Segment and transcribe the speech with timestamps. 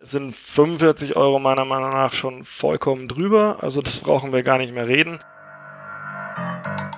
[0.00, 3.58] sind 45 Euro meiner Meinung nach schon vollkommen drüber.
[3.60, 5.18] Also das brauchen wir gar nicht mehr reden.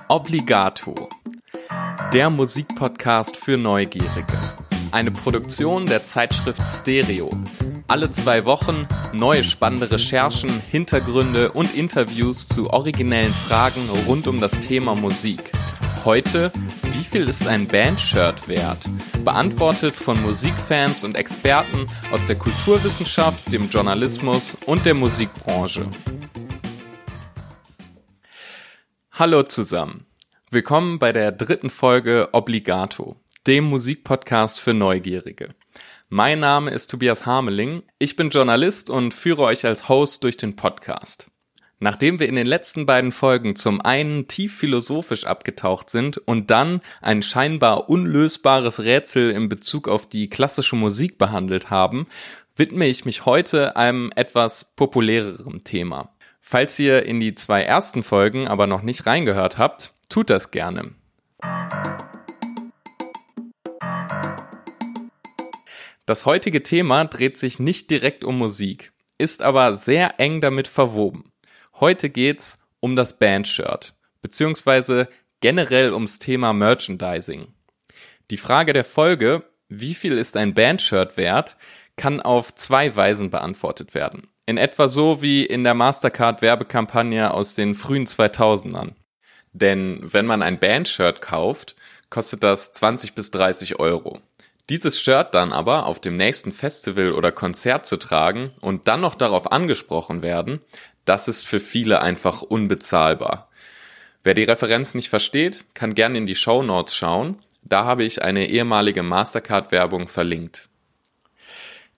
[0.07, 1.09] Obligato.
[2.13, 4.37] Der Musikpodcast für Neugierige.
[4.91, 7.31] Eine Produktion der Zeitschrift Stereo.
[7.87, 14.59] Alle zwei Wochen neue spannende Recherchen, Hintergründe und Interviews zu originellen Fragen rund um das
[14.59, 15.51] Thema Musik.
[16.05, 16.51] Heute,
[16.91, 18.87] wie viel ist ein Bandshirt wert?
[19.23, 25.89] Beantwortet von Musikfans und Experten aus der Kulturwissenschaft, dem Journalismus und der Musikbranche.
[29.11, 30.05] Hallo zusammen.
[30.51, 33.15] Willkommen bei der dritten Folge Obligato,
[33.47, 35.55] dem Musikpodcast für Neugierige.
[36.09, 37.83] Mein Name ist Tobias Hameling.
[37.99, 41.31] Ich bin Journalist und führe euch als Host durch den Podcast.
[41.83, 46.79] Nachdem wir in den letzten beiden Folgen zum einen tief philosophisch abgetaucht sind und dann
[47.01, 52.07] ein scheinbar unlösbares Rätsel in Bezug auf die klassische Musik behandelt haben,
[52.55, 56.15] widme ich mich heute einem etwas populäreren Thema.
[56.39, 60.91] Falls ihr in die zwei ersten Folgen aber noch nicht reingehört habt, tut das gerne.
[66.05, 71.32] Das heutige Thema dreht sich nicht direkt um Musik, ist aber sehr eng damit verwoben.
[71.83, 75.09] Heute geht's um das Bandshirt, beziehungsweise
[75.41, 77.47] generell ums Thema Merchandising.
[78.31, 81.57] Die Frage der Folge, wie viel ist ein Bandshirt wert,
[81.97, 84.29] kann auf zwei Weisen beantwortet werden.
[84.45, 88.91] In etwa so wie in der Mastercard Werbekampagne aus den frühen 2000ern.
[89.51, 91.75] Denn wenn man ein Bandshirt kauft,
[92.09, 94.21] kostet das 20 bis 30 Euro.
[94.69, 99.15] Dieses Shirt dann aber auf dem nächsten Festival oder Konzert zu tragen und dann noch
[99.15, 100.61] darauf angesprochen werden,
[101.05, 103.49] das ist für viele einfach unbezahlbar.
[104.23, 107.39] Wer die Referenz nicht versteht, kann gerne in die Show Notes schauen.
[107.63, 110.69] Da habe ich eine ehemalige Mastercard-Werbung verlinkt.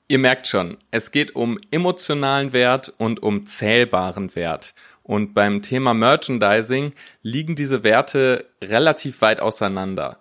[0.08, 4.76] Ihr merkt schon, es geht um emotionalen Wert und um zählbaren Wert.
[5.02, 10.20] Und beim Thema Merchandising liegen diese Werte relativ weit auseinander.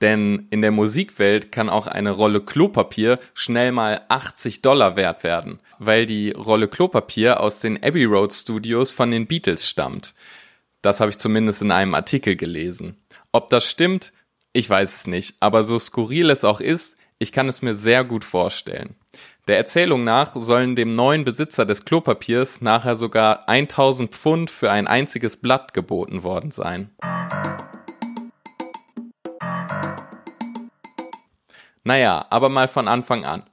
[0.00, 5.60] Denn in der Musikwelt kann auch eine Rolle Klopapier schnell mal 80 Dollar wert werden,
[5.78, 10.14] weil die Rolle Klopapier aus den Abbey Road Studios von den Beatles stammt.
[10.82, 12.96] Das habe ich zumindest in einem Artikel gelesen.
[13.32, 14.12] Ob das stimmt,
[14.52, 18.04] ich weiß es nicht, aber so skurril es auch ist, ich kann es mir sehr
[18.04, 18.94] gut vorstellen.
[19.48, 24.86] Der Erzählung nach sollen dem neuen Besitzer des Klopapiers nachher sogar 1000 Pfund für ein
[24.86, 26.90] einziges Blatt geboten worden sein.
[31.86, 33.44] Naja, aber mal von Anfang an.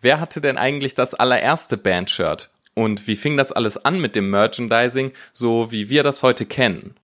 [0.00, 2.48] Wer hatte denn eigentlich das allererste Bandshirt?
[2.72, 6.94] Und wie fing das alles an mit dem Merchandising, so wie wir das heute kennen?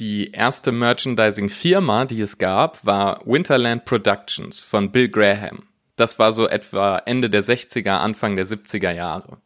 [0.00, 5.62] Die erste Merchandising-Firma, die es gab, war Winterland Productions von Bill Graham.
[5.94, 9.38] Das war so etwa Ende der 60er, Anfang der 70er Jahre.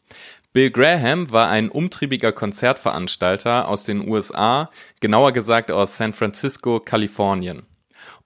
[0.55, 7.67] Bill Graham war ein umtriebiger Konzertveranstalter aus den USA, genauer gesagt aus San Francisco, Kalifornien.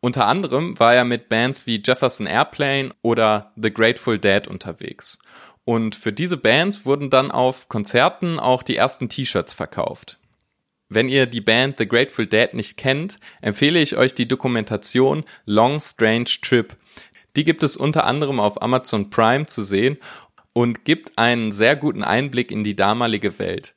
[0.01, 5.19] Unter anderem war er mit Bands wie Jefferson Airplane oder The Grateful Dead unterwegs.
[5.65, 10.19] Und für diese Bands wurden dann auf Konzerten auch die ersten T-Shirts verkauft.
[10.89, 15.79] Wenn ihr die Band The Grateful Dead nicht kennt, empfehle ich euch die Dokumentation Long
[15.79, 16.77] Strange Trip.
[17.37, 19.99] Die gibt es unter anderem auf Amazon Prime zu sehen
[20.53, 23.75] und gibt einen sehr guten Einblick in die damalige Welt.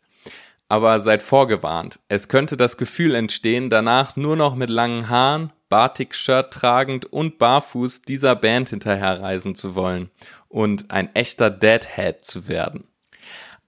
[0.69, 6.53] Aber seid vorgewarnt, es könnte das Gefühl entstehen, danach nur noch mit langen Haaren, Batik-Shirt
[6.53, 10.11] tragend und barfuß dieser Band hinterherreisen zu wollen
[10.47, 12.83] und ein echter Deadhead zu werden.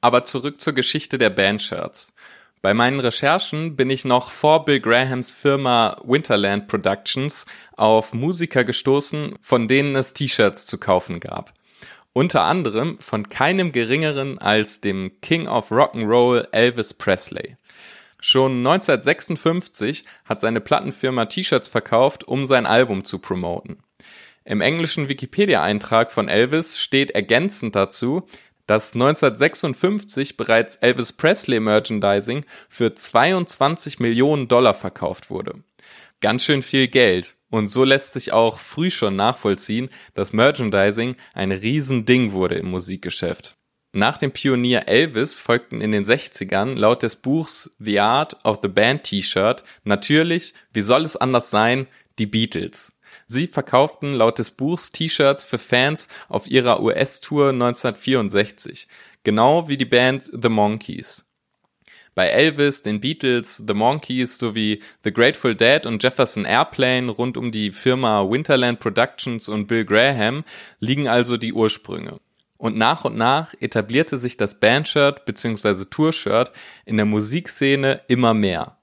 [0.01, 2.13] Aber zurück zur Geschichte der Bandshirts.
[2.61, 9.39] Bei meinen Recherchen bin ich noch vor Bill Grahams Firma Winterland Productions auf Musiker gestoßen,
[9.41, 11.53] von denen es T-Shirts zu kaufen gab.
[12.13, 17.57] Unter anderem von keinem geringeren als dem King of Rock'n'Roll Elvis Presley.
[18.19, 23.77] Schon 1956 hat seine Plattenfirma T-Shirts verkauft, um sein Album zu promoten.
[24.43, 28.27] Im englischen Wikipedia-Eintrag von Elvis steht ergänzend dazu,
[28.67, 35.63] dass 1956 bereits Elvis Presley Merchandising für 22 Millionen Dollar verkauft wurde.
[36.21, 37.35] Ganz schön viel Geld.
[37.49, 43.55] Und so lässt sich auch früh schon nachvollziehen, dass Merchandising ein Riesending wurde im Musikgeschäft.
[43.97, 48.67] Nach dem Pionier Elvis folgten in den 60ern laut des Buchs The Art of the
[48.67, 51.87] Band T-Shirt natürlich, wie soll es anders sein,
[52.19, 52.91] die Beatles.
[53.25, 58.89] Sie verkauften laut des Buchs T-Shirts für Fans auf ihrer US-Tour 1964,
[59.23, 61.25] genau wie die Band The Monkees.
[62.15, 67.49] Bei Elvis, den Beatles, The Monkees sowie The Grateful Dead und Jefferson Airplane rund um
[67.49, 70.43] die Firma Winterland Productions und Bill Graham
[70.81, 72.19] liegen also die Ursprünge.
[72.57, 75.85] Und nach und nach etablierte sich das Bandshirt bzw.
[75.89, 76.51] Tourshirt
[76.85, 78.77] in der Musikszene immer mehr.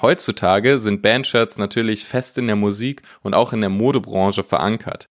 [0.00, 5.06] Heutzutage sind Bandshirts natürlich fest in der Musik und auch in der Modebranche verankert.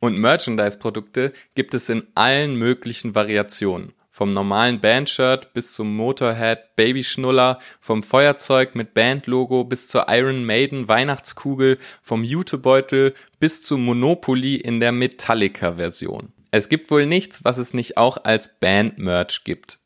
[0.00, 3.94] Und Merchandise-Produkte gibt es in allen möglichen Variationen.
[4.10, 10.88] Vom normalen Bandshirt bis zum Motorhead Babyschnuller, vom Feuerzeug mit Bandlogo bis zur Iron Maiden
[10.88, 16.32] Weihnachtskugel, vom Jutebeutel bis zum Monopoly in der Metallica-Version.
[16.50, 19.80] Es gibt wohl nichts, was es nicht auch als Band-Merch gibt.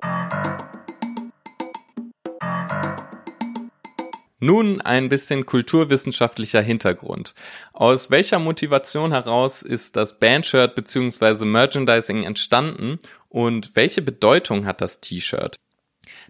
[4.39, 7.35] Nun ein bisschen kulturwissenschaftlicher Hintergrund.
[7.73, 11.45] Aus welcher Motivation heraus ist das Bandshirt bzw.
[11.45, 12.99] Merchandising entstanden
[13.29, 15.57] und welche Bedeutung hat das T-Shirt?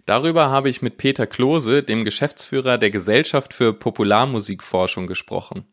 [0.05, 5.65] Darüber habe ich mit Peter Klose, dem Geschäftsführer der Gesellschaft für Popularmusikforschung, gesprochen.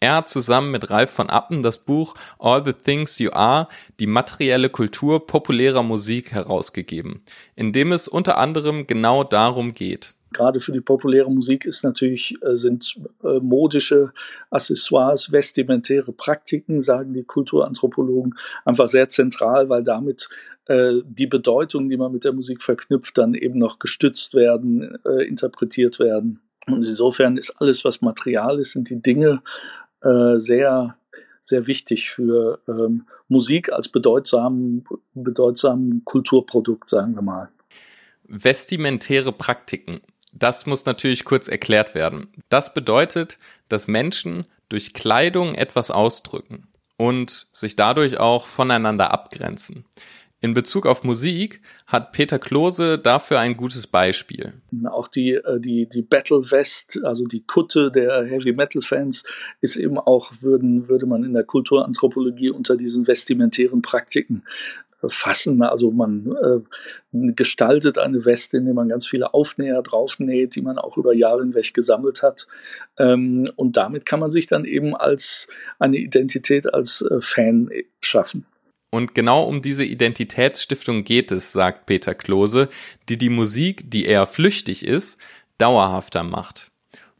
[0.00, 4.06] Er hat zusammen mit Ralf von Appen das Buch All the Things You Are, die
[4.06, 7.22] materielle Kultur populärer Musik herausgegeben,
[7.54, 12.36] in dem es unter anderem genau darum geht gerade für die populäre Musik ist natürlich,
[12.42, 12.94] äh, sind
[13.24, 14.12] äh, modische
[14.50, 18.34] Accessoires, vestimentäre Praktiken, sagen die Kulturanthropologen,
[18.64, 20.28] einfach sehr zentral, weil damit
[20.66, 25.98] äh, die Bedeutung, die man mit der Musik verknüpft, dann eben noch gestützt werden, interpretiert
[25.98, 26.40] werden.
[26.66, 29.40] Und insofern ist alles, was Material ist, sind die Dinge
[30.02, 30.96] äh, sehr
[31.48, 34.84] sehr wichtig für ähm, Musik als bedeutsamen,
[35.14, 37.48] bedeutsamen Kulturprodukt, sagen wir mal.
[38.24, 40.00] Vestimentäre Praktiken.
[40.32, 42.28] Das muss natürlich kurz erklärt werden.
[42.48, 43.38] Das bedeutet,
[43.68, 46.66] dass Menschen durch Kleidung etwas ausdrücken
[46.96, 49.84] und sich dadurch auch voneinander abgrenzen.
[50.46, 54.52] In Bezug auf Musik hat Peter Klose dafür ein gutes Beispiel.
[54.84, 59.24] Auch die, äh, die, die Battle Vest, also die Kutte der Heavy Metal Fans,
[59.60, 64.44] ist eben auch, würden, würde man in der Kulturanthropologie unter diesen vestimentären Praktiken
[65.08, 65.60] fassen.
[65.62, 70.96] Also man äh, gestaltet eine Weste, indem man ganz viele Aufnäher draufnäht, die man auch
[70.96, 72.46] über Jahre hinweg gesammelt hat.
[72.98, 75.48] Ähm, und damit kann man sich dann eben als
[75.80, 77.68] eine Identität als äh, Fan
[78.00, 78.46] schaffen.
[78.90, 82.68] Und genau um diese Identitätsstiftung geht es, sagt Peter Klose,
[83.08, 85.20] die die Musik, die eher flüchtig ist,
[85.58, 86.70] dauerhafter macht.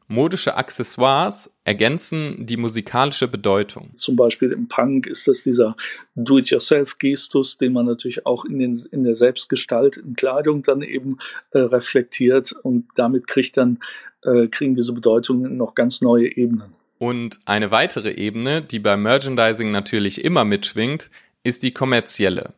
[0.08, 3.90] Modische Accessoires ergänzen die musikalische Bedeutung.
[3.96, 5.76] Zum Beispiel im Punk ist das dieser
[6.14, 11.18] Do-it-yourself-Gestus, den man natürlich auch in, den, in der selbstgestalteten Kleidung dann eben
[11.50, 13.80] äh, reflektiert und damit kriegt dann,
[14.22, 16.72] äh, kriegen diese Bedeutungen noch ganz neue Ebenen.
[16.98, 21.10] Und eine weitere Ebene, die beim Merchandising natürlich immer mitschwingt,
[21.46, 22.54] ist die kommerzielle.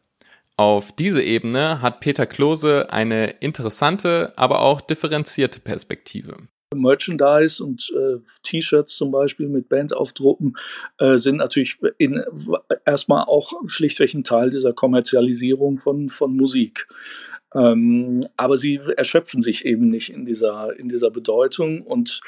[0.57, 6.37] Auf diese Ebene hat Peter Klose eine interessante, aber auch differenzierte Perspektive.
[6.75, 10.57] Merchandise und äh, T-Shirts zum Beispiel mit Bandaufdrucken
[10.99, 12.23] äh, sind natürlich in,
[12.85, 16.89] erstmal auch schlichtweg ein Teil dieser Kommerzialisierung von, von Musik.
[17.55, 21.83] Ähm, aber sie erschöpfen sich eben nicht in dieser, in dieser Bedeutung.
[21.83, 22.21] Und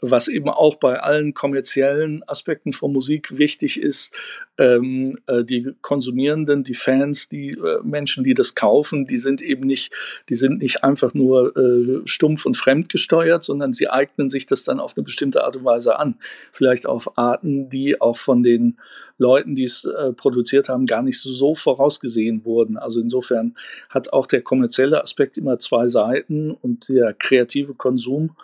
[0.00, 4.14] was eben auch bei allen kommerziellen Aspekten von Musik wichtig ist,
[4.58, 9.66] ähm, äh, die Konsumierenden, die Fans, die äh, Menschen, die das kaufen, die sind eben
[9.66, 9.92] nicht,
[10.28, 14.80] die sind nicht einfach nur äh, stumpf und fremdgesteuert, sondern sie eignen sich das dann
[14.80, 16.16] auf eine bestimmte Art und Weise an.
[16.52, 18.78] Vielleicht auf Arten, die auch von den
[19.18, 22.76] Leuten, die es äh, produziert haben, gar nicht so, so vorausgesehen wurden.
[22.76, 23.56] Also insofern
[23.88, 28.36] hat auch der kommerzielle Aspekt immer zwei Seiten und der kreative Konsum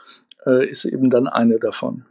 [0.47, 2.05] äh, ist eben dann eine davon.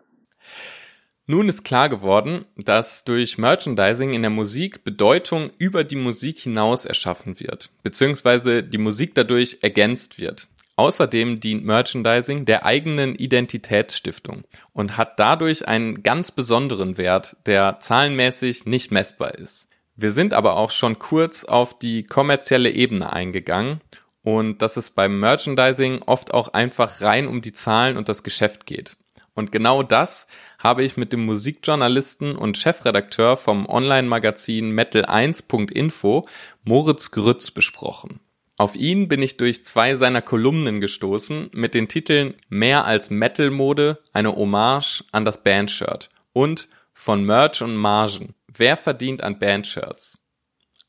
[1.28, 6.84] Nun ist klar geworden, dass durch Merchandising in der Musik Bedeutung über die Musik hinaus
[6.84, 10.48] erschaffen wird, beziehungsweise die Musik dadurch ergänzt wird.
[10.76, 18.66] Außerdem dient Merchandising der eigenen Identitätsstiftung und hat dadurch einen ganz besonderen Wert, der zahlenmäßig
[18.66, 19.70] nicht messbar ist.
[19.96, 23.82] Wir sind aber auch schon kurz auf die kommerzielle Ebene eingegangen
[24.24, 28.66] und dass es beim Merchandising oft auch einfach rein um die Zahlen und das Geschäft
[28.66, 28.98] geht.
[29.34, 30.28] Und genau das
[30.60, 36.28] habe ich mit dem Musikjournalisten und Chefredakteur vom Online-Magazin metal1.info
[36.64, 38.20] Moritz Grütz besprochen.
[38.58, 43.98] Auf ihn bin ich durch zwei seiner Kolumnen gestoßen mit den Titeln Mehr als Metal-Mode,
[44.14, 48.36] eine Hommage an das Bandshirt und Von Merch und Margen.
[48.48, 50.21] Wer verdient an Bandshirts?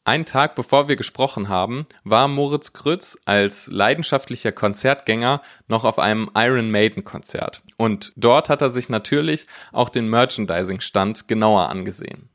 [0.05, 6.29] Einen Tag bevor wir gesprochen haben, war Moritz Grütz als leidenschaftlicher Konzertgänger noch auf einem
[6.35, 7.63] Iron Maiden Konzert.
[7.77, 12.29] Und dort hat er sich natürlich auch den Merchandising-Stand genauer angesehen.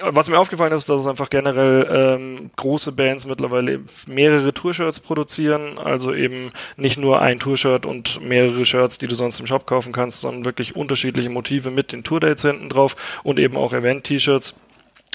[0.00, 5.78] Was mir aufgefallen ist, dass es einfach generell ähm, große Bands mittlerweile mehrere Tourshirts produzieren,
[5.78, 9.92] also eben nicht nur ein Tourshirt und mehrere Shirts, die du sonst im Shop kaufen
[9.92, 14.54] kannst, sondern wirklich unterschiedliche Motive mit den Tourdates hinten drauf und eben auch Event-T-Shirts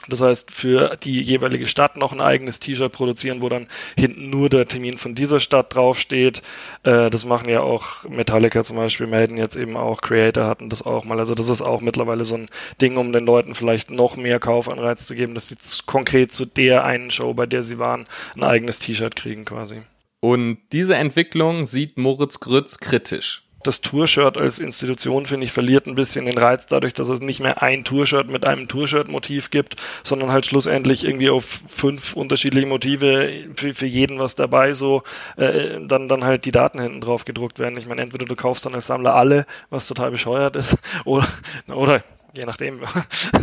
[0.08, 4.50] Das heißt, für die jeweilige Stadt noch ein eigenes T-Shirt produzieren, wo dann hinten nur
[4.50, 6.42] der Termin von dieser Stadt draufsteht.
[6.84, 10.82] Äh, das machen ja auch Metallica zum Beispiel, melden jetzt eben auch, Creator hatten das
[10.82, 11.20] auch mal.
[11.20, 12.50] Also das ist auch mittlerweile so ein
[12.82, 16.84] Ding, um den Leuten vielleicht noch mehr Kaufanreiz zu geben, dass sie konkret zu der
[16.84, 19.82] einen Show, bei der sie waren, ein eigenes T-Shirt kriegen quasi.
[20.20, 25.96] Und diese Entwicklung sieht Moritz Grütz kritisch das Tour-Shirt als Institution, finde ich, verliert ein
[25.96, 30.32] bisschen den Reiz dadurch, dass es nicht mehr ein Tour-Shirt mit einem Tour-Shirt-Motiv gibt, sondern
[30.32, 35.04] halt schlussendlich irgendwie auf fünf unterschiedliche Motive für, für jeden was dabei so
[35.36, 37.78] äh, dann dann halt die Daten hinten drauf gedruckt werden.
[37.78, 41.28] Ich meine, entweder du kaufst dann als Sammler alle, was total bescheuert ist, oder
[41.68, 42.04] oder
[42.34, 42.82] je nachdem.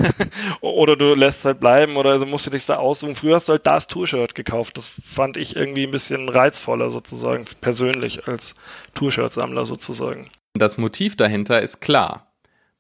[0.61, 3.15] oder du lässt es halt bleiben oder also musst du dich da aussuchen.
[3.15, 4.77] Früher hast du halt das Tour-Shirt gekauft.
[4.77, 8.55] Das fand ich irgendwie ein bisschen reizvoller sozusagen, persönlich als
[8.95, 10.31] Tour-Shirt-Sammler sozusagen.
[10.55, 12.33] Das Motiv dahinter ist klar.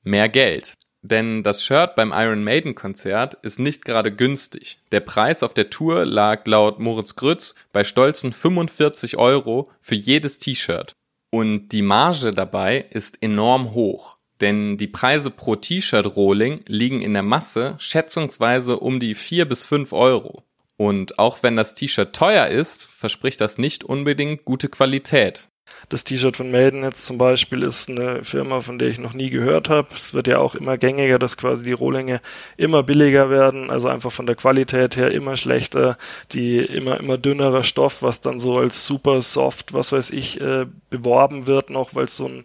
[0.02, 0.74] Mehr Geld.
[1.02, 4.78] Denn das Shirt beim Iron Maiden Konzert ist nicht gerade günstig.
[4.90, 10.38] Der Preis auf der Tour lag laut Moritz Grütz bei stolzen 45 Euro für jedes
[10.38, 10.94] T-Shirt.
[11.30, 17.22] Und die Marge dabei ist enorm hoch denn die Preise pro T-Shirt-Rolling liegen in der
[17.22, 20.42] Masse schätzungsweise um die vier bis fünf Euro.
[20.76, 25.48] Und auch wenn das T-Shirt teuer ist, verspricht das nicht unbedingt gute Qualität.
[25.88, 29.30] Das T-Shirt von Maiden jetzt zum Beispiel ist eine Firma, von der ich noch nie
[29.30, 29.88] gehört habe.
[29.94, 32.20] Es wird ja auch immer gängiger, dass quasi die Rohlinge
[32.56, 35.96] immer billiger werden, also einfach von der Qualität her immer schlechter,
[36.32, 40.66] die immer immer dünnerer Stoff, was dann so als super soft, was weiß ich, äh,
[40.90, 42.44] beworben wird noch, weil es so ein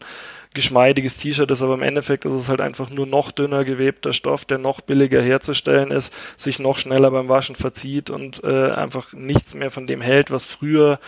[0.53, 4.45] geschmeidiges T-Shirt ist, aber im Endeffekt ist es halt einfach nur noch dünner gewebter Stoff,
[4.45, 9.53] der noch billiger herzustellen ist, sich noch schneller beim Waschen verzieht und äh, einfach nichts
[9.53, 10.99] mehr von dem hält, was früher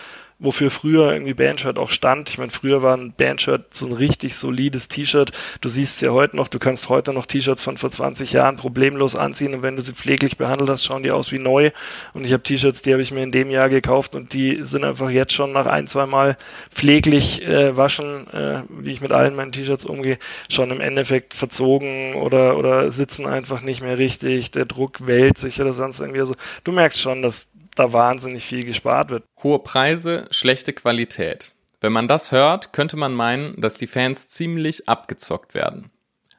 [0.42, 2.28] wofür früher irgendwie Bandshirt auch stand.
[2.28, 5.30] Ich meine, früher war ein Bandshirt so ein richtig solides T-Shirt.
[5.60, 8.56] Du siehst es ja heute noch, du kannst heute noch T-Shirts von vor 20 Jahren
[8.56, 11.70] problemlos anziehen und wenn du sie pfleglich behandelt hast, schauen die aus wie neu.
[12.12, 14.84] Und ich habe T-Shirts, die habe ich mir in dem Jahr gekauft und die sind
[14.84, 16.36] einfach jetzt schon nach ein, zwei Mal
[16.70, 20.18] pfleglich äh, waschen, äh, wie ich mit allen meinen T-Shirts umgehe,
[20.48, 25.60] schon im Endeffekt verzogen oder, oder sitzen einfach nicht mehr richtig, der Druck wählt sich
[25.60, 26.20] oder sonst irgendwie.
[26.20, 26.34] Also
[26.64, 29.24] du merkst schon, dass da wahnsinnig viel gespart wird.
[29.42, 31.52] Hohe Preise, schlechte Qualität.
[31.80, 35.90] Wenn man das hört, könnte man meinen, dass die Fans ziemlich abgezockt werden.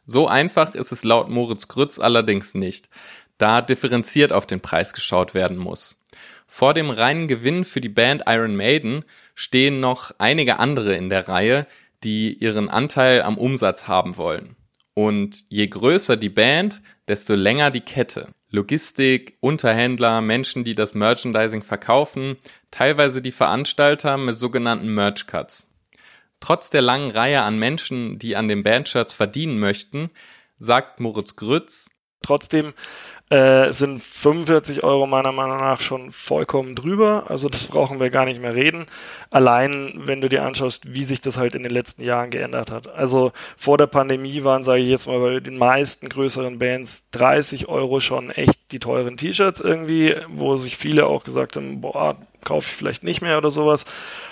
[0.06, 2.90] So einfach ist es laut Moritz Grütz allerdings nicht,
[3.38, 6.02] da differenziert auf den Preis geschaut werden muss.
[6.48, 11.28] Vor dem reinen Gewinn für die Band Iron Maiden stehen noch einige andere in der
[11.28, 11.66] Reihe,
[12.04, 14.56] die ihren Anteil am Umsatz haben wollen.
[14.94, 18.30] Und je größer die Band, desto länger die Kette.
[18.56, 22.38] Logistik, Unterhändler, Menschen, die das Merchandising verkaufen,
[22.70, 25.74] teilweise die Veranstalter mit sogenannten Merch Cuts.
[26.40, 30.12] Trotz der langen Reihe an Menschen, die an den Bandshirts verdienen möchten,
[30.60, 31.90] sagt Moritz Grütz,
[32.22, 32.74] Trotzdem
[33.34, 37.24] äh, sind 45 Euro meiner Meinung nach schon vollkommen drüber.
[37.30, 38.86] Also das brauchen wir gar nicht mehr reden.
[39.32, 42.94] Allein, wenn du dir anschaust, wie sich das halt in den letzten Jahren geändert hat.
[42.94, 47.70] Also vor der Pandemie waren, sage ich jetzt mal, bei den meisten größeren Bands 30
[47.70, 52.68] Euro schon echt die teuren T-Shirts irgendwie, wo sich viele auch gesagt haben, boah, kaufe
[52.70, 53.86] ich vielleicht nicht mehr oder sowas.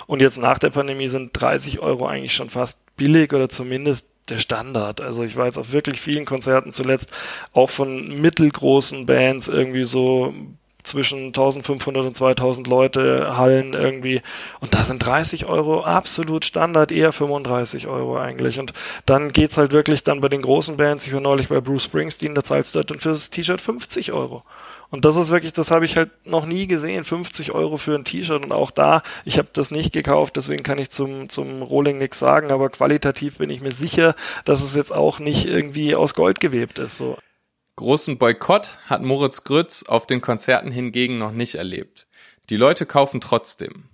[0.06, 4.38] Und jetzt nach der Pandemie sind 30 Euro eigentlich schon fast billig oder zumindest der
[4.38, 5.00] Standard.
[5.00, 7.10] Also ich war jetzt auf wirklich vielen Konzerten zuletzt,
[7.52, 10.34] auch von mittelgroßen Bands, irgendwie so
[10.82, 14.20] zwischen 1500 und 2000 Leute Hallen irgendwie.
[14.60, 18.58] Und da sind 30 Euro absolut Standard, eher 35 Euro eigentlich.
[18.58, 18.72] Und
[19.06, 21.06] dann geht's halt wirklich dann bei den großen Bands.
[21.06, 24.42] Ich war neulich bei Bruce Springsteen, da zahlst du halt dann fürs T-Shirt 50 Euro.
[24.92, 28.04] Und das ist wirklich, das habe ich halt noch nie gesehen, 50 Euro für ein
[28.04, 31.96] T-Shirt und auch da, ich habe das nicht gekauft, deswegen kann ich zum, zum Rolling
[31.96, 36.12] nichts sagen, aber qualitativ bin ich mir sicher, dass es jetzt auch nicht irgendwie aus
[36.14, 36.98] Gold gewebt ist.
[36.98, 37.16] So.
[37.76, 42.06] Großen Boykott hat Moritz Grütz auf den Konzerten hingegen noch nicht erlebt.
[42.50, 43.84] Die Leute kaufen trotzdem.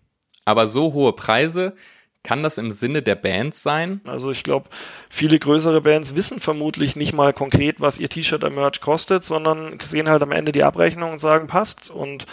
[0.44, 1.76] Aber so hohe Preise,
[2.22, 4.00] kann das im Sinne der Bands sein?
[4.04, 4.68] Also ich glaube,
[5.08, 9.78] viele größere Bands wissen vermutlich nicht mal konkret, was ihr T-Shirt am Merch kostet, sondern
[9.82, 11.90] sehen halt am Ende die Abrechnung und sagen, passt.
[11.90, 12.26] Und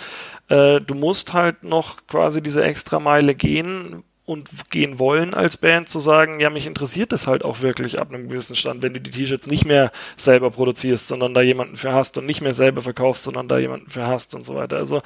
[0.49, 5.87] äh, du musst halt noch quasi diese extra Meile gehen und gehen wollen als Band,
[5.87, 8.99] zu sagen, ja, mich interessiert das halt auch wirklich ab einem gewissen Stand, wenn du
[8.99, 12.81] die T-Shirts nicht mehr selber produzierst, sondern da jemanden für hast und nicht mehr selber
[12.81, 14.77] verkaufst, sondern da jemanden für hast und so weiter.
[14.77, 15.03] Also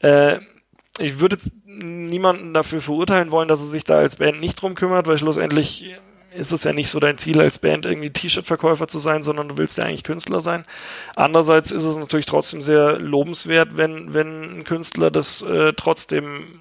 [0.00, 0.38] äh,
[0.98, 1.38] ich würde
[1.78, 5.96] niemanden dafür verurteilen wollen, dass er sich da als Band nicht drum kümmert, weil schlussendlich
[6.34, 9.58] ist es ja nicht so dein Ziel als Band irgendwie T-Shirt-Verkäufer zu sein, sondern du
[9.58, 10.64] willst ja eigentlich Künstler sein.
[11.14, 16.60] Andererseits ist es natürlich trotzdem sehr lobenswert, wenn, wenn ein Künstler das äh, trotzdem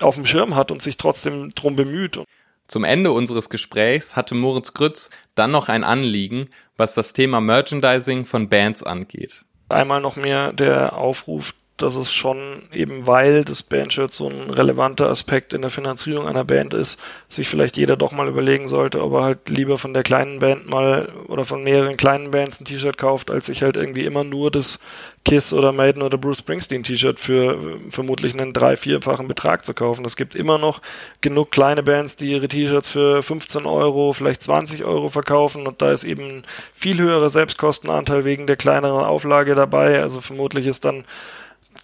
[0.00, 2.18] auf dem Schirm hat und sich trotzdem drum bemüht.
[2.66, 8.24] Zum Ende unseres Gesprächs hatte Moritz Grütz dann noch ein Anliegen, was das Thema Merchandising
[8.24, 9.44] von Bands angeht.
[9.68, 15.08] Einmal noch mehr der Aufruf, dass es schon eben, weil das Bandshirt so ein relevanter
[15.08, 19.14] Aspekt in der Finanzierung einer Band ist, sich vielleicht jeder doch mal überlegen sollte, ob
[19.14, 22.96] er halt lieber von der kleinen Band mal oder von mehreren kleinen Bands ein T-Shirt
[22.96, 24.78] kauft, als sich halt irgendwie immer nur das
[25.24, 30.04] Kiss oder Maiden oder Bruce Springsteen T-Shirt für vermutlich einen drei-, vierfachen Betrag zu kaufen.
[30.04, 30.80] Es gibt immer noch
[31.22, 35.90] genug kleine Bands, die ihre T-Shirts für 15 Euro, vielleicht 20 Euro verkaufen und da
[35.90, 40.00] ist eben viel höherer Selbstkostenanteil wegen der kleineren Auflage dabei.
[40.00, 41.04] Also vermutlich ist dann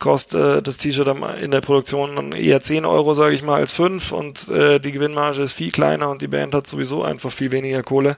[0.01, 1.09] kostet äh, das T-Shirt
[1.41, 4.91] in der Produktion dann eher 10 Euro, sage ich mal, als 5 und äh, die
[4.91, 8.17] Gewinnmarge ist viel kleiner und die Band hat sowieso einfach viel weniger Kohle.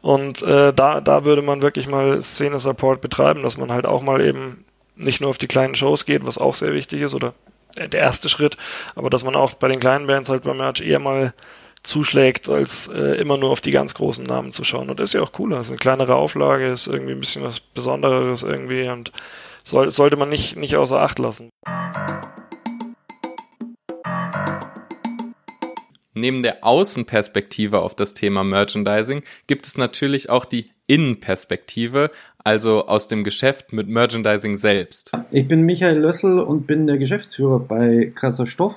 [0.00, 4.22] Und äh, da, da würde man wirklich mal Szene-Support betreiben, dass man halt auch mal
[4.22, 4.64] eben
[4.96, 7.34] nicht nur auf die kleinen Shows geht, was auch sehr wichtig ist, oder
[7.76, 8.56] der erste Schritt,
[8.94, 11.34] aber dass man auch bei den kleinen Bands halt beim Merch eher mal
[11.82, 14.88] zuschlägt, als äh, immer nur auf die ganz großen Namen zu schauen.
[14.88, 15.58] Und das ist ja auch cooler.
[15.58, 19.12] Das ist eine kleinere Auflage, ist irgendwie ein bisschen was Besonderes irgendwie und
[19.64, 21.50] soll, sollte man nicht, nicht außer Acht lassen.
[26.16, 32.10] Neben der Außenperspektive auf das Thema Merchandising gibt es natürlich auch die Innenperspektive,
[32.44, 35.10] also aus dem Geschäft mit Merchandising selbst.
[35.32, 38.76] Ich bin Michael Lössel und bin der Geschäftsführer bei Krasser Stoff.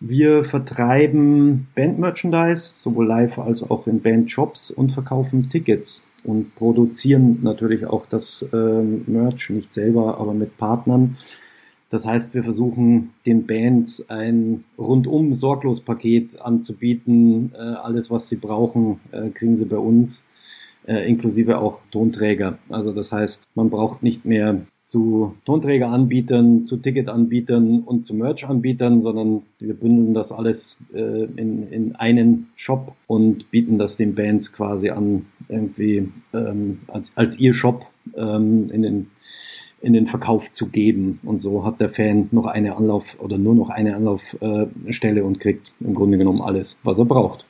[0.00, 7.86] Wir vertreiben Band-Merchandise, sowohl live als auch in Band-Shops und verkaufen Tickets und produzieren natürlich
[7.86, 11.16] auch das äh, Merch, nicht selber, aber mit Partnern.
[11.88, 17.52] Das heißt, wir versuchen den Bands ein rundum sorglos Paket anzubieten.
[17.54, 20.24] Äh, alles, was sie brauchen, äh, kriegen sie bei uns,
[20.86, 22.58] äh, inklusive auch Tonträger.
[22.68, 29.42] Also das heißt, man braucht nicht mehr zu Tonträgeranbietern, zu Ticketanbietern und zu Merch-Anbietern, sondern
[29.58, 34.90] wir bündeln das alles äh, in, in einen Shop und bieten das den Bands quasi
[34.90, 39.10] an, irgendwie ähm, als, als ihr Shop ähm, in, den,
[39.82, 41.18] in den Verkauf zu geben.
[41.24, 45.72] Und so hat der Fan noch eine Anlauf oder nur noch eine Anlaufstelle und kriegt
[45.80, 47.44] im Grunde genommen alles, was er braucht.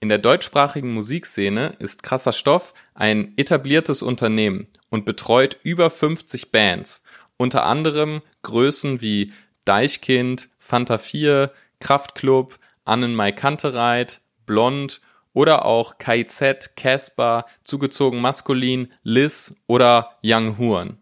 [0.00, 7.02] In der deutschsprachigen Musikszene ist Krasser Stoff ein etabliertes Unternehmen und betreut über 50 Bands,
[7.36, 9.32] unter anderem Größen wie
[9.64, 15.00] Deichkind, Fanta 4, Kraftklub, Annenmai Kantereit, Blond
[15.32, 20.98] oder auch KIZ, Casper, Zugezogen Maskulin, Liz oder Young Huren.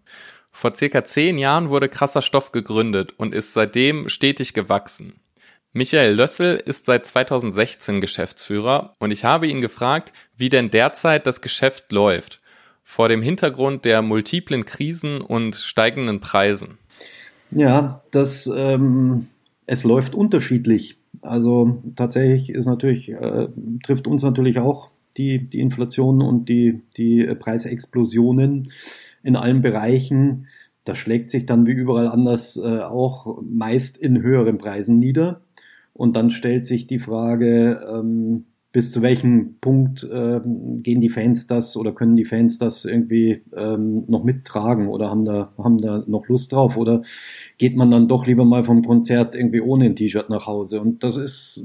[0.50, 5.20] Vor circa zehn Jahren wurde Krasser Stoff gegründet und ist seitdem stetig gewachsen.
[5.76, 11.42] Michael Lössel ist seit 2016 Geschäftsführer und ich habe ihn gefragt, wie denn derzeit das
[11.42, 12.40] Geschäft läuft,
[12.82, 16.78] vor dem Hintergrund der multiplen Krisen und steigenden Preisen.
[17.50, 19.26] Ja, das ähm,
[19.66, 20.96] es läuft unterschiedlich.
[21.20, 23.48] Also tatsächlich ist natürlich äh,
[23.84, 28.72] trifft uns natürlich auch die die Inflation und die die Preisexplosionen
[29.22, 30.46] in allen Bereichen.
[30.84, 35.42] Das schlägt sich dann wie überall anders äh, auch meist in höheren Preisen nieder.
[35.96, 38.44] Und dann stellt sich die Frage, ähm,
[38.76, 43.42] bis zu welchem Punkt ähm, gehen die Fans das oder können die Fans das irgendwie
[43.56, 47.02] ähm, noch mittragen oder haben da, haben da noch Lust drauf oder
[47.56, 50.82] geht man dann doch lieber mal vom Konzert irgendwie ohne ein T-Shirt nach Hause?
[50.82, 51.64] Und das ist,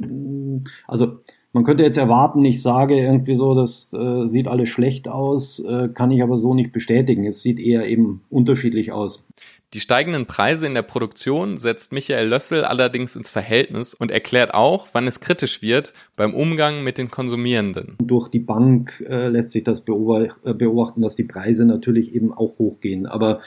[0.88, 1.18] also
[1.52, 5.90] man könnte jetzt erwarten, ich sage irgendwie so, das äh, sieht alles schlecht aus, äh,
[5.94, 7.26] kann ich aber so nicht bestätigen.
[7.26, 9.26] Es sieht eher eben unterschiedlich aus.
[9.74, 14.90] Die steigenden Preise in der Produktion setzt Michael Lössel allerdings ins Verhältnis und erklärt auch,
[14.92, 17.96] wann es kritisch wird beim Umgang mit den Konsumierenden.
[18.04, 22.60] Durch die Bank äh, lässt sich das äh, beobachten, dass die Preise natürlich eben auch
[22.60, 23.06] hochgehen.
[23.06, 23.40] Aber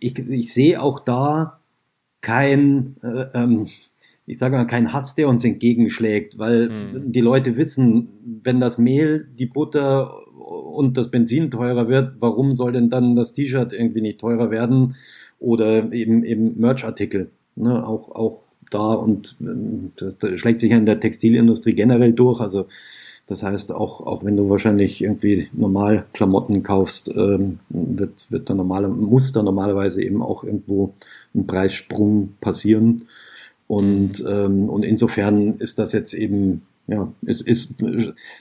[0.00, 1.60] ich, ich sehe auch da
[2.22, 3.68] kein, äh, ähm,
[4.26, 7.12] ich sage mal, kein Hass, der uns entgegenschlägt, weil hm.
[7.12, 8.08] die Leute wissen,
[8.42, 13.32] wenn das Mehl, die Butter und das Benzin teurer wird, warum soll denn dann das
[13.32, 14.96] T-Shirt irgendwie nicht teurer werden?
[15.42, 17.30] Oder eben eben Merch-Artikel.
[17.56, 22.12] Ne, auch, auch da und ähm, das, das schlägt sich ja in der Textilindustrie generell
[22.12, 22.40] durch.
[22.40, 22.66] Also
[23.26, 28.54] das heißt, auch, auch wenn du wahrscheinlich irgendwie normal Klamotten kaufst, ähm, wird, wird da
[28.54, 30.94] normale, muss da normalerweise eben auch irgendwo
[31.34, 33.06] ein Preissprung passieren.
[33.68, 37.82] Und, ähm, und insofern ist das jetzt eben ja, es ist,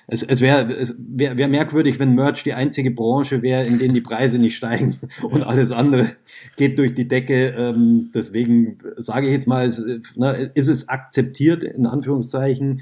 [0.08, 3.94] es, es wäre es wär, wär merkwürdig, wenn Merch die einzige Branche wäre, in denen
[3.94, 6.18] die Preise nicht steigen und alles andere
[6.58, 7.56] geht durch die Decke.
[7.58, 9.84] Ähm, deswegen sage ich jetzt mal, ist,
[10.18, 12.82] ne, ist es akzeptiert in Anführungszeichen.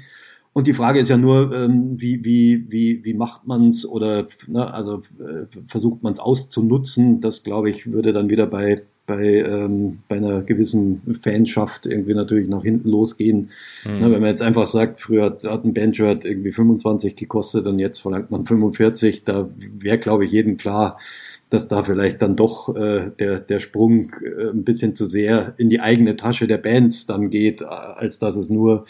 [0.52, 4.26] Und die Frage ist ja nur, ähm, wie, wie, wie, wie macht man es oder
[4.48, 7.20] ne, also äh, versucht man es auszunutzen.
[7.20, 12.46] Das glaube ich würde dann wieder bei bei, ähm, bei einer gewissen Fanschaft irgendwie natürlich
[12.46, 13.50] nach hinten losgehen.
[13.84, 13.98] Mhm.
[14.00, 17.80] Na, wenn man jetzt einfach sagt, früher hat, hat ein Bandshirt irgendwie 25 gekostet und
[17.80, 21.00] jetzt verlangt man 45, da wäre, glaube ich, jedem klar,
[21.48, 25.70] dass da vielleicht dann doch äh, der, der Sprung äh, ein bisschen zu sehr in
[25.70, 28.86] die eigene Tasche der Bands dann geht, als dass es nur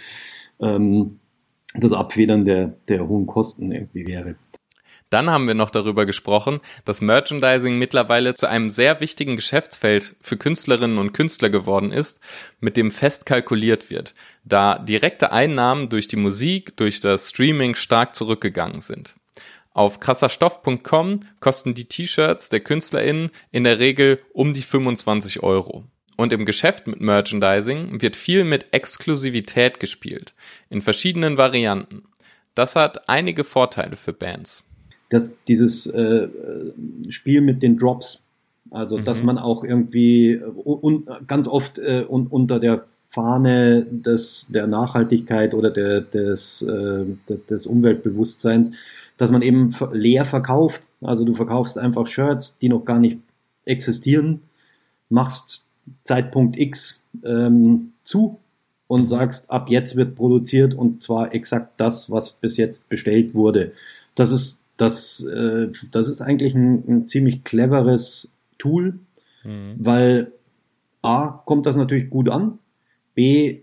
[0.61, 1.19] ähm,
[1.75, 4.35] das Abfedern der, der hohen Kosten irgendwie wäre.
[5.11, 10.37] Dann haben wir noch darüber gesprochen, dass Merchandising mittlerweile zu einem sehr wichtigen Geschäftsfeld für
[10.37, 12.21] Künstlerinnen und Künstler geworden ist,
[12.61, 18.15] mit dem fest kalkuliert wird, da direkte Einnahmen durch die Musik, durch das Streaming stark
[18.15, 19.17] zurückgegangen sind.
[19.73, 25.85] Auf krasserstoff.com kosten die T-Shirts der KünstlerInnen in der Regel um die 25 Euro.
[26.17, 30.35] Und im Geschäft mit Merchandising wird viel mit Exklusivität gespielt,
[30.69, 32.05] in verschiedenen Varianten.
[32.55, 34.65] Das hat einige Vorteile für Bands
[35.11, 36.29] dass dieses äh,
[37.09, 38.23] Spiel mit den Drops,
[38.71, 39.05] also mhm.
[39.05, 44.69] dass man auch irgendwie äh, un, ganz oft äh, un, unter der Fahne des, der
[44.69, 48.71] Nachhaltigkeit oder der, des, äh, des Umweltbewusstseins,
[49.17, 50.83] dass man eben leer verkauft.
[51.01, 53.19] Also du verkaufst einfach Shirts, die noch gar nicht
[53.65, 54.43] existieren,
[55.09, 55.67] machst
[56.05, 58.39] Zeitpunkt X ähm, zu
[58.87, 63.73] und sagst, ab jetzt wird produziert und zwar exakt das, was bis jetzt bestellt wurde.
[64.15, 69.01] Das ist das, äh, das ist eigentlich ein, ein ziemlich cleveres Tool,
[69.45, 69.75] mhm.
[69.79, 70.33] weil
[71.03, 72.59] A, kommt das natürlich gut an,
[73.15, 73.63] B,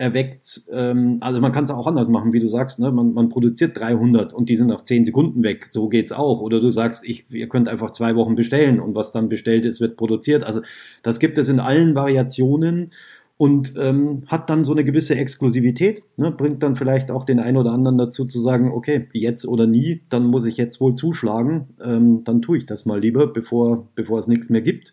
[0.00, 2.90] erweckt, ähm, also man kann es auch anders machen, wie du sagst, ne?
[2.90, 6.40] man, man produziert 300 und die sind nach 10 Sekunden weg, so geht's auch.
[6.40, 9.78] Oder du sagst, ich, ihr könnt einfach zwei Wochen bestellen und was dann bestellt ist,
[9.78, 10.42] wird produziert.
[10.42, 10.62] Also
[11.02, 12.92] das gibt es in allen Variationen
[13.40, 17.56] und ähm, hat dann so eine gewisse Exklusivität, ne, bringt dann vielleicht auch den einen
[17.56, 21.68] oder anderen dazu zu sagen, okay, jetzt oder nie, dann muss ich jetzt wohl zuschlagen,
[21.82, 24.92] ähm, dann tue ich das mal lieber, bevor, bevor es nichts mehr gibt.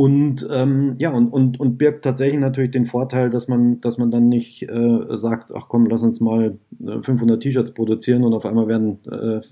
[0.00, 4.10] Und ähm, ja, und, und, und birgt tatsächlich natürlich den Vorteil, dass man, dass man
[4.10, 8.46] dann nicht äh, sagt, ach komm, lass uns mal 500 äh, T-Shirts produzieren und auf
[8.46, 9.42] einmal werden äh,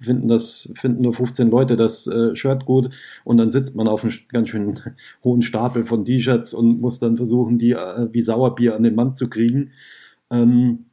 [0.00, 2.90] finden das finden nur 15 Leute das äh, Shirt gut
[3.22, 4.80] und dann sitzt man auf einem ganz schön
[5.22, 9.14] hohen Stapel von T-Shirts und muss dann versuchen, die äh, wie Sauerbier an den Mann
[9.14, 9.70] zu kriegen.
[10.28, 10.86] Ähm,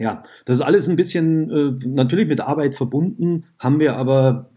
[0.00, 4.50] ja, das ist alles ein bisschen äh, natürlich mit Arbeit verbunden, haben wir aber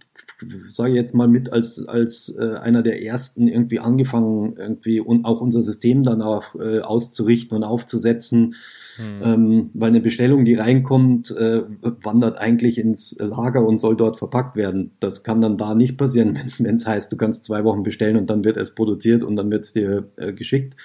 [0.71, 5.25] sage ich jetzt mal mit als, als äh, einer der ersten irgendwie angefangen, irgendwie und
[5.25, 8.55] auch unser System dann auch äh, auszurichten und aufzusetzen.
[8.97, 9.21] Hm.
[9.23, 14.55] Ähm, weil eine Bestellung, die reinkommt, äh, wandert eigentlich ins Lager und soll dort verpackt
[14.55, 14.91] werden.
[15.01, 18.29] Das kann dann da nicht passieren, wenn es heißt, du kannst zwei Wochen bestellen und
[18.29, 20.75] dann wird es produziert und dann wird es dir äh, geschickt.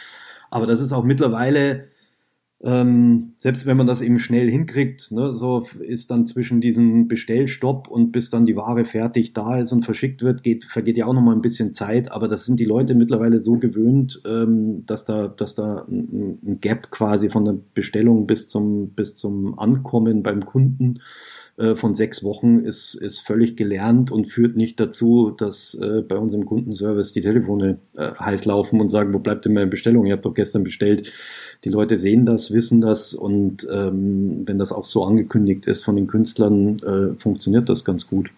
[0.50, 1.84] Aber das ist auch mittlerweile
[2.62, 7.88] ähm, selbst wenn man das eben schnell hinkriegt, ne, so ist dann zwischen diesem Bestellstopp
[7.88, 11.14] und bis dann die Ware fertig da ist und verschickt wird, geht, vergeht ja auch
[11.14, 15.28] nochmal ein bisschen Zeit, aber das sind die Leute mittlerweile so gewöhnt, ähm, dass da,
[15.28, 20.44] dass da ein, ein, Gap quasi von der Bestellung bis zum, bis zum Ankommen beim
[20.44, 21.00] Kunden
[21.76, 26.34] von sechs Wochen ist, ist völlig gelernt und führt nicht dazu, dass äh, bei uns
[26.46, 30.06] Kundenservice die Telefone äh, heiß laufen und sagen, wo bleibt denn meine Bestellung?
[30.06, 31.12] Ihr habt doch gestern bestellt.
[31.64, 35.96] Die Leute sehen das, wissen das und ähm, wenn das auch so angekündigt ist von
[35.96, 38.30] den Künstlern, äh, funktioniert das ganz gut.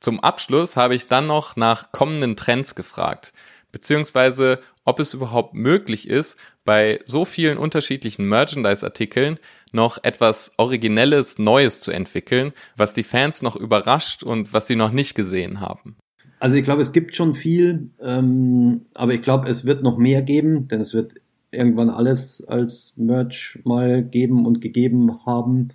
[0.00, 3.34] Zum Abschluss habe ich dann noch nach kommenden Trends gefragt,
[3.70, 9.38] beziehungsweise ob es überhaupt möglich ist, bei so vielen unterschiedlichen Merchandise-Artikeln
[9.70, 14.90] noch etwas Originelles, Neues zu entwickeln, was die Fans noch überrascht und was sie noch
[14.90, 15.94] nicht gesehen haben.
[16.40, 20.22] Also ich glaube, es gibt schon viel, ähm, aber ich glaube, es wird noch mehr
[20.22, 21.12] geben, denn es wird
[21.52, 25.68] irgendwann alles als Merch mal geben und gegeben haben.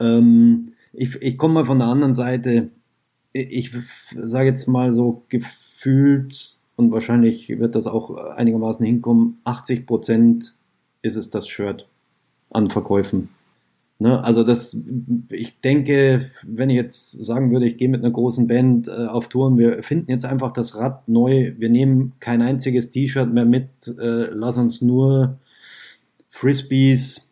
[0.00, 2.70] Ähm, ich ich komme mal von der anderen Seite.
[3.32, 3.74] Ich, ich
[4.14, 9.38] sage jetzt mal so gefühlt und wahrscheinlich wird das auch einigermaßen hinkommen.
[9.42, 10.54] 80 Prozent
[11.02, 11.88] ist es das Shirt
[12.50, 13.30] an Verkäufen.
[13.98, 14.22] Ne?
[14.22, 14.80] Also das,
[15.28, 19.26] ich denke, wenn ich jetzt sagen würde, ich gehe mit einer großen Band äh, auf
[19.28, 23.68] Touren, wir finden jetzt einfach das Rad neu, wir nehmen kein einziges T-Shirt mehr mit,
[23.98, 25.36] äh, lass uns nur
[26.30, 27.28] Frisbees,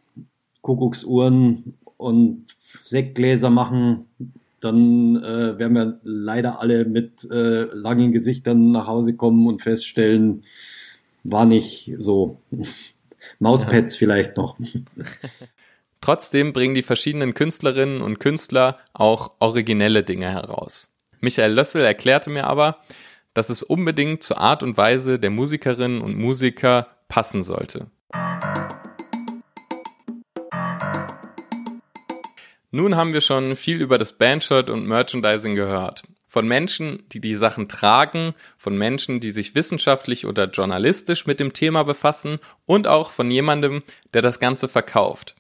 [0.62, 2.46] Kuckucksuhren und
[2.82, 4.06] Sektgläser machen,
[4.66, 10.44] dann äh, werden wir leider alle mit äh, langen Gesichtern nach Hause kommen und feststellen,
[11.24, 12.40] war nicht so.
[13.38, 13.98] Mauspads ja.
[13.98, 14.56] vielleicht noch.
[16.00, 20.92] Trotzdem bringen die verschiedenen Künstlerinnen und Künstler auch originelle Dinge heraus.
[21.20, 22.78] Michael Lössel erklärte mir aber,
[23.34, 27.86] dass es unbedingt zur Art und Weise der Musikerinnen und Musiker passen sollte.
[32.76, 36.02] Nun haben wir schon viel über das Bandshirt und Merchandising gehört.
[36.28, 41.54] Von Menschen, die die Sachen tragen, von Menschen, die sich wissenschaftlich oder journalistisch mit dem
[41.54, 45.36] Thema befassen und auch von jemandem, der das Ganze verkauft.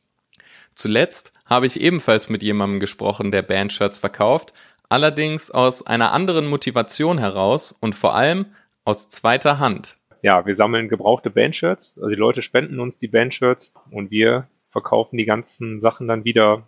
[0.74, 4.54] Zuletzt habe ich ebenfalls mit jemandem gesprochen, der Bandshirts verkauft,
[4.88, 8.46] allerdings aus einer anderen Motivation heraus und vor allem
[8.86, 9.98] aus zweiter Hand.
[10.22, 15.18] Ja, wir sammeln gebrauchte Bandshirts, also die Leute spenden uns die Bandshirts und wir verkaufen
[15.18, 16.66] die ganzen Sachen dann wieder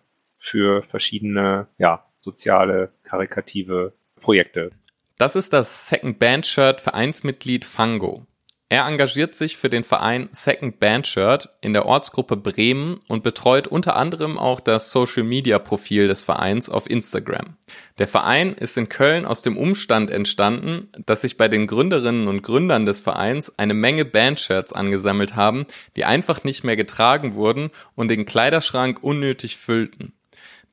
[0.49, 4.71] für verschiedene, ja, soziale, karikative Projekte.
[5.17, 8.27] Das ist das Second Band Shirt Vereinsmitglied Fango.
[8.71, 13.67] Er engagiert sich für den Verein Second Band Shirt in der Ortsgruppe Bremen und betreut
[13.67, 17.57] unter anderem auch das Social Media Profil des Vereins auf Instagram.
[17.97, 22.43] Der Verein ist in Köln aus dem Umstand entstanden, dass sich bei den Gründerinnen und
[22.43, 25.65] Gründern des Vereins eine Menge Bandshirts angesammelt haben,
[25.97, 30.13] die einfach nicht mehr getragen wurden und den Kleiderschrank unnötig füllten.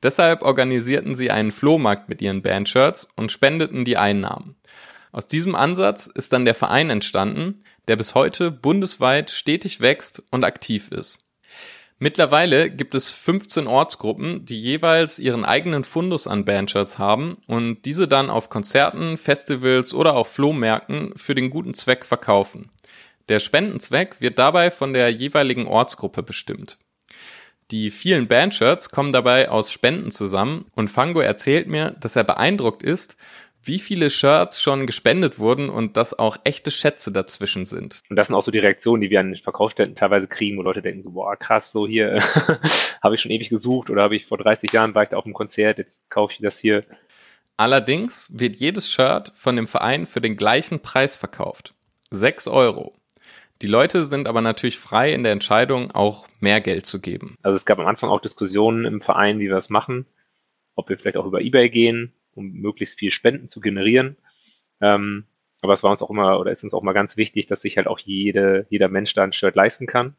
[0.06, 4.54] Deshalb organisierten sie einen Flohmarkt mit ihren Bandshirts und spendeten die Einnahmen.
[5.10, 10.44] Aus diesem Ansatz ist dann der Verein entstanden, der bis heute bundesweit stetig wächst und
[10.44, 11.24] aktiv ist.
[11.98, 18.06] Mittlerweile gibt es 15 Ortsgruppen, die jeweils ihren eigenen Fundus an Bandshirts haben und diese
[18.06, 22.70] dann auf Konzerten, Festivals oder auch Flohmärkten für den guten Zweck verkaufen.
[23.28, 26.78] Der Spendenzweck wird dabei von der jeweiligen Ortsgruppe bestimmt.
[27.72, 32.84] Die vielen Bandshirts kommen dabei aus Spenden zusammen und Fango erzählt mir, dass er beeindruckt
[32.84, 33.16] ist,
[33.60, 38.02] wie viele Shirts schon gespendet wurden und dass auch echte Schätze dazwischen sind.
[38.08, 40.62] Und das sind auch so die Reaktionen, die wir an den Verkaufsständen teilweise kriegen, wo
[40.62, 42.20] Leute denken so, boah, krass, so hier
[43.02, 45.24] habe ich schon ewig gesucht oder habe ich vor 30 Jahren war ich da auf
[45.24, 46.84] einem Konzert, jetzt kaufe ich das hier.
[47.56, 51.74] Allerdings wird jedes Shirt von dem Verein für den gleichen Preis verkauft.
[52.10, 52.94] 6 Euro.
[53.62, 57.36] Die Leute sind aber natürlich frei in der Entscheidung, auch mehr Geld zu geben.
[57.42, 60.06] Also es gab am Anfang auch Diskussionen im Verein, wie wir das machen,
[60.74, 64.16] ob wir vielleicht auch über eBay gehen um möglichst viel Spenden zu generieren.
[64.80, 65.24] Ähm,
[65.62, 67.76] aber es war uns auch immer oder ist uns auch mal ganz wichtig, dass sich
[67.76, 70.14] halt auch jede, jeder Mensch da ein Shirt leisten kann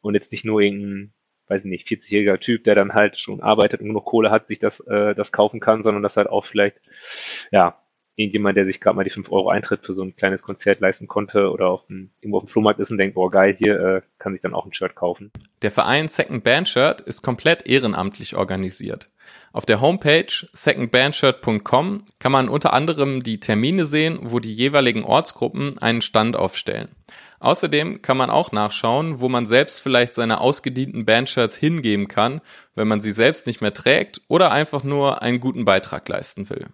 [0.00, 1.12] und jetzt nicht nur irgendein,
[1.48, 4.58] weiß ich nicht, 40-jähriger Typ, der dann halt schon arbeitet und genug Kohle hat, sich
[4.58, 6.76] das, äh, das kaufen kann, sondern dass halt auch vielleicht,
[7.50, 7.81] ja,
[8.16, 11.08] irgendjemand, der sich gerade mal die 5 Euro Eintritt für so ein kleines Konzert leisten
[11.08, 14.02] konnte oder auf ein, irgendwo auf dem Flohmarkt ist und denkt, boah geil, hier äh,
[14.18, 15.30] kann sich dann auch ein Shirt kaufen.
[15.62, 19.10] Der Verein Second Band Shirt ist komplett ehrenamtlich organisiert.
[19.52, 25.78] Auf der Homepage secondbandshirt.com kann man unter anderem die Termine sehen, wo die jeweiligen Ortsgruppen
[25.78, 26.88] einen Stand aufstellen.
[27.40, 32.40] Außerdem kann man auch nachschauen, wo man selbst vielleicht seine ausgedienten Bandshirts hingeben kann,
[32.74, 36.66] wenn man sie selbst nicht mehr trägt oder einfach nur einen guten Beitrag leisten will.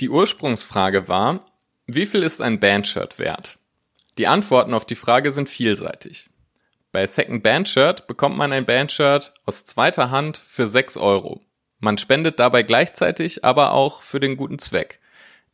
[0.00, 1.46] Die Ursprungsfrage war,
[1.86, 3.58] wie viel ist ein Bandshirt wert?
[4.18, 6.28] Die Antworten auf die Frage sind vielseitig.
[6.92, 11.40] Bei Second Bandshirt bekommt man ein Bandshirt aus zweiter Hand für 6 Euro.
[11.78, 15.00] Man spendet dabei gleichzeitig aber auch für den guten Zweck.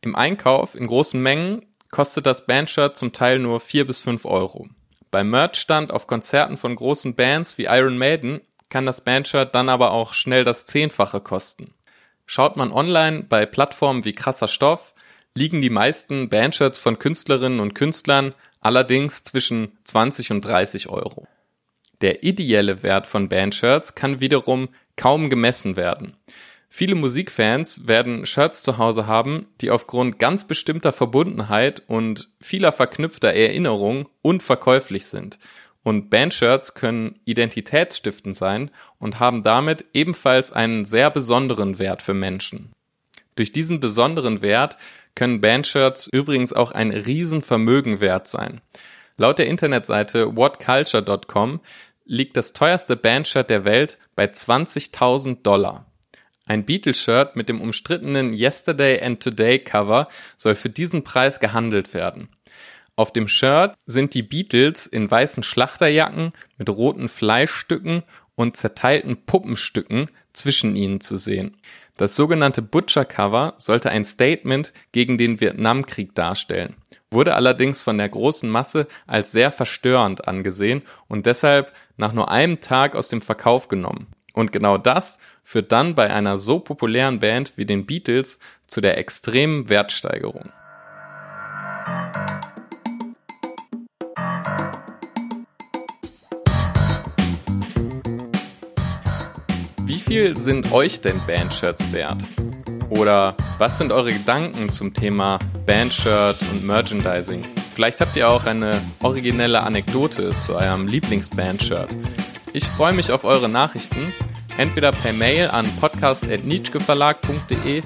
[0.01, 4.67] Im Einkauf in großen Mengen kostet das Bandshirt zum Teil nur 4 bis 5 Euro.
[5.09, 9.91] Beim Merchstand auf Konzerten von großen Bands wie Iron Maiden kann das Bandshirt dann aber
[9.91, 11.73] auch schnell das Zehnfache kosten.
[12.25, 14.93] Schaut man online bei Plattformen wie Krasser Stoff,
[15.35, 21.27] liegen die meisten Bandshirts von Künstlerinnen und Künstlern allerdings zwischen 20 und 30 Euro.
[22.01, 26.17] Der ideelle Wert von Bandshirts kann wiederum kaum gemessen werden.
[26.69, 33.29] Viele Musikfans werden Shirts zu Hause haben, die aufgrund ganz bestimmter Verbundenheit und vieler verknüpfter
[33.29, 35.37] Erinnerungen unverkäuflich sind
[35.83, 42.71] und Bandshirts können identitätsstiftend sein und haben damit ebenfalls einen sehr besonderen Wert für Menschen.
[43.35, 44.77] Durch diesen besonderen Wert
[45.15, 48.61] können Bandshirts übrigens auch ein Riesenvermögen wert sein.
[49.17, 51.59] Laut der Internetseite whatculture.com
[52.05, 55.85] liegt das teuerste Bandshirt der Welt bei 20.000 Dollar.
[56.45, 62.27] Ein Beatles-Shirt mit dem umstrittenen Yesterday and Today Cover soll für diesen Preis gehandelt werden.
[62.95, 68.03] Auf dem Shirt sind die Beatles in weißen Schlachterjacken mit roten Fleischstücken
[68.35, 71.57] und zerteilten Puppenstücken zwischen ihnen zu sehen.
[71.97, 76.75] Das sogenannte Butcher Cover sollte ein Statement gegen den Vietnamkrieg darstellen,
[77.09, 82.61] wurde allerdings von der großen Masse als sehr verstörend angesehen und deshalb nach nur einem
[82.61, 84.07] Tag aus dem Verkauf genommen.
[84.33, 88.97] Und genau das führt dann bei einer so populären Band wie den Beatles zu der
[88.97, 90.51] extremen Wertsteigerung.
[100.13, 102.23] Viel sind euch denn Bandshirts wert?
[102.89, 107.41] Oder was sind eure Gedanken zum Thema Bandshirt und Merchandising?
[107.73, 111.97] Vielleicht habt ihr auch eine originelle Anekdote zu eurem Lieblingsbandshirt.
[112.53, 114.13] Ich freue mich auf eure Nachrichten,
[114.59, 117.81] entweder per Mail an podcast.nietzscheverlag.de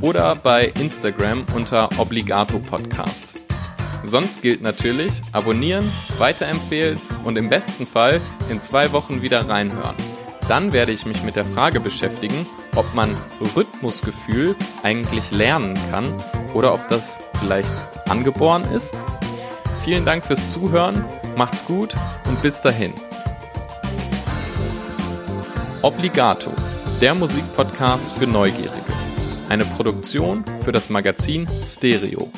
[0.00, 3.36] oder bei Instagram unter Obligato Podcast.
[4.02, 5.88] Sonst gilt natürlich abonnieren,
[6.18, 9.94] weiterempfehlen und im besten Fall in zwei Wochen wieder reinhören.
[10.48, 13.14] Dann werde ich mich mit der Frage beschäftigen, ob man
[13.54, 16.06] Rhythmusgefühl eigentlich lernen kann
[16.54, 17.70] oder ob das vielleicht
[18.08, 19.00] angeboren ist.
[19.84, 21.04] Vielen Dank fürs Zuhören,
[21.36, 22.94] macht's gut und bis dahin.
[25.82, 26.50] Obligato,
[27.02, 28.72] der Musikpodcast für Neugierige.
[29.50, 32.30] Eine Produktion für das Magazin Stereo.